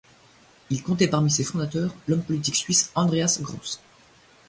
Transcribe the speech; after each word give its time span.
Il 0.71 0.81
comptait 0.81 1.07
parmi 1.07 1.29
ses 1.29 1.43
fondateurs 1.43 1.93
l'homme 2.07 2.23
politique 2.23 2.55
suisse 2.55 2.89
Andreas 2.95 3.37
Gross. 3.39 3.79